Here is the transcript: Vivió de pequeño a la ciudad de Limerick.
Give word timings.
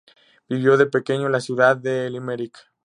Vivió 0.49 0.77
de 0.77 0.87
pequeño 0.87 1.27
a 1.27 1.29
la 1.29 1.39
ciudad 1.41 1.77
de 1.77 2.09
Limerick. 2.09 2.71